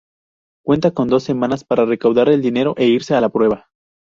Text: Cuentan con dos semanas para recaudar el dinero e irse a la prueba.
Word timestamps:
Cuentan 0.65 0.93
con 0.93 1.09
dos 1.09 1.23
semanas 1.23 1.63
para 1.63 1.85
recaudar 1.85 2.27
el 2.29 2.41
dinero 2.41 2.73
e 2.75 2.87
irse 2.87 3.13
a 3.13 3.21
la 3.21 3.29
prueba. 3.29 3.67